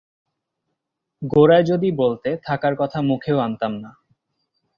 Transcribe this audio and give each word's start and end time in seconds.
গোড়ায় 1.21 1.63
যদি 1.63 1.89
বলতে, 1.91 2.29
থাকার 2.45 2.73
কথা 2.75 2.99
মুখেও 3.01 3.37
আনতাম 3.37 3.73
না। 3.79 3.91